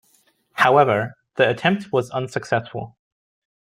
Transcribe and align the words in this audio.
However, 0.53 1.13
the 1.35 1.47
attempt 1.47 1.91
was 1.91 2.09
unsuccessful. 2.09 2.97